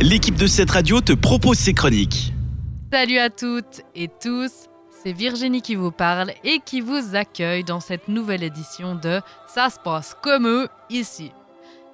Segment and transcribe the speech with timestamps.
[0.00, 2.32] l'équipe de cette radio te propose ses chroniques.
[2.90, 4.50] Salut à toutes et tous,
[5.02, 9.68] c'est Virginie qui vous parle et qui vous accueille dans cette nouvelle édition de Ça
[9.68, 11.32] se passe comme eux ici.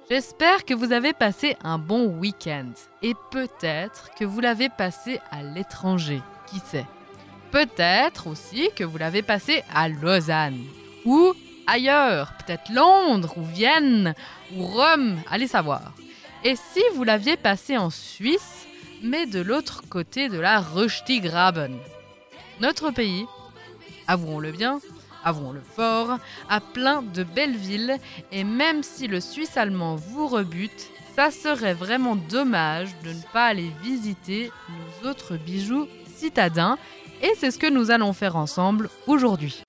[0.09, 2.71] J'espère que vous avez passé un bon week-end
[3.03, 6.85] et peut-être que vous l'avez passé à l'étranger, qui sait.
[7.51, 10.63] Peut-être aussi que vous l'avez passé à Lausanne
[11.05, 11.33] ou
[11.67, 14.13] ailleurs, peut-être Londres ou Vienne
[14.55, 15.91] ou Rome, allez savoir.
[16.47, 18.67] Et si vous l'aviez passé en Suisse,
[19.03, 21.77] mais de l'autre côté de la Röstigraben
[22.61, 23.25] Notre pays,
[24.07, 24.79] avouons-le bien,
[25.25, 26.19] avouons-le fort,
[26.49, 27.97] a plein de belles villes
[28.31, 33.47] et même si le suisse allemand vous rebute, ça serait vraiment dommage de ne pas
[33.47, 36.77] aller visiter nos autres bijoux citadins
[37.21, 39.63] et c'est ce que nous allons faire ensemble aujourd'hui.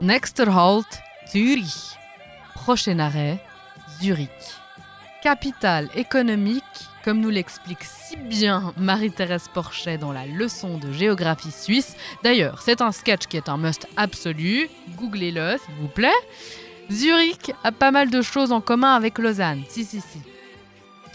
[0.00, 0.86] Next halt,
[1.28, 1.98] Zurich.
[2.54, 3.44] Prochain arrêt,
[4.00, 4.61] Zurich.
[5.22, 6.64] Capitale économique,
[7.04, 11.94] comme nous l'explique si bien Marie-Thérèse Porchet dans la leçon de géographie suisse.
[12.24, 14.68] D'ailleurs, c'est un sketch qui est un must absolu.
[14.96, 16.10] Googlez-le, s'il vous plaît.
[16.90, 19.62] Zurich a pas mal de choses en commun avec Lausanne.
[19.68, 20.18] Si, si, si.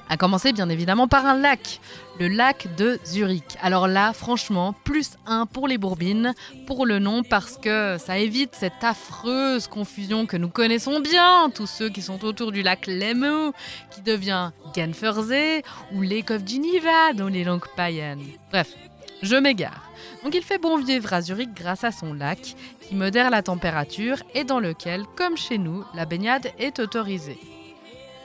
[0.09, 1.81] A commencer bien évidemment par un lac,
[2.17, 3.57] le lac de Zurich.
[3.61, 6.33] Alors là, franchement, plus un pour les Bourbines,
[6.65, 11.67] pour le nom, parce que ça évite cette affreuse confusion que nous connaissons bien, tous
[11.67, 13.53] ceux qui sont autour du lac Lemo,
[13.91, 18.23] qui devient Genfersee ou Lake of Geneva dans les langues païennes.
[18.49, 18.73] Bref,
[19.21, 19.89] je m'égare.
[20.23, 24.23] Donc il fait bon vivre à Zurich grâce à son lac, qui modère la température
[24.33, 27.39] et dans lequel, comme chez nous, la baignade est autorisée.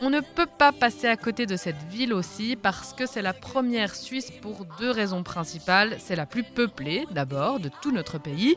[0.05, 3.33] On ne peut pas passer à côté de cette ville aussi parce que c'est la
[3.33, 5.97] première Suisse pour deux raisons principales.
[6.01, 8.57] C'est la plus peuplée d'abord de tout notre pays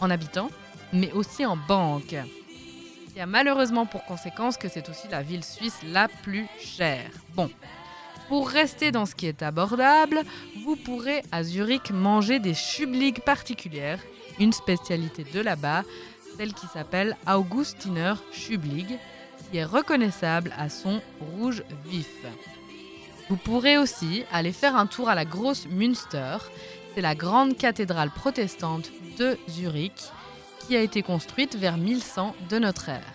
[0.00, 0.48] en habitants,
[0.94, 2.16] mais aussi en banque.
[3.10, 7.10] Il y a malheureusement pour conséquence que c'est aussi la ville suisse la plus chère.
[7.34, 7.50] Bon,
[8.28, 10.22] pour rester dans ce qui est abordable,
[10.64, 14.00] vous pourrez à Zurich manger des Schublig particulières,
[14.40, 15.82] une spécialité de là-bas,
[16.38, 18.98] celle qui s'appelle Augustiner Schublig
[19.50, 22.24] qui est reconnaissable à son rouge vif.
[23.28, 26.36] Vous pourrez aussi aller faire un tour à la Grosse Münster,
[26.94, 30.10] c'est la grande cathédrale protestante de Zurich
[30.60, 33.14] qui a été construite vers 1100 de notre ère.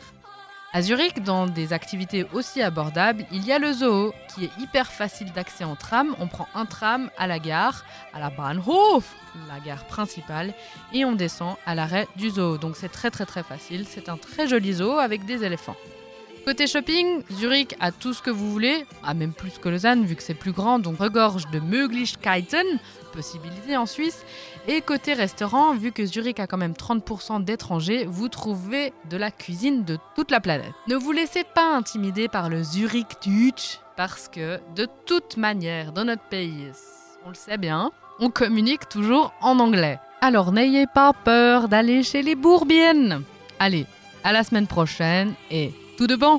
[0.71, 4.91] À Zurich, dans des activités aussi abordables, il y a le zoo qui est hyper
[4.91, 6.15] facile d'accès en tram.
[6.19, 9.15] On prend un tram à la gare, à la Bahnhof,
[9.47, 10.53] la gare principale,
[10.93, 12.59] et on descend à l'arrêt du zoo.
[12.59, 13.85] Donc c'est très très très facile.
[13.87, 15.77] C'est un très joli zoo avec des éléphants.
[16.49, 20.15] Côté shopping, Zurich a tout ce que vous voulez, a même plus que Lausanne vu
[20.15, 22.65] que c'est plus grand, donc regorge de Möglichkeiten,
[23.13, 24.25] possibilités en Suisse.
[24.67, 29.29] Et côté restaurant, vu que Zurich a quand même 30% d'étrangers, vous trouvez de la
[29.29, 30.73] cuisine de toute la planète.
[30.87, 36.05] Ne vous laissez pas intimider par le Zurich Deutsch, parce que de toute manière, dans
[36.05, 36.71] notre pays,
[37.27, 39.99] on le sait bien, on communique toujours en anglais.
[40.19, 43.21] Alors n'ayez pas peur d'aller chez les Bourbiennes.
[43.59, 43.85] Allez,
[44.23, 46.38] à la semaine prochaine et tout de bon.